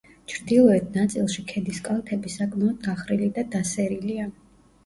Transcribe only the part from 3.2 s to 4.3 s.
და დასერილია.